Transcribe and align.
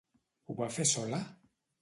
Ho 0.51 0.55
va 0.61 0.69
fer 0.79 0.87
sola? 0.93 1.21